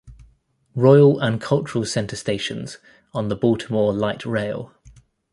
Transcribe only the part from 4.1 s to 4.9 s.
Rail.